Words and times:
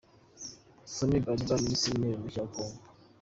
Samy 0.95 1.17
Badibanga 1.25 1.63
Minisitiri 1.65 1.93
w’Intebe 1.95 2.21
mushya 2.21 2.41
wa 2.43 2.51
Congo 2.53 2.81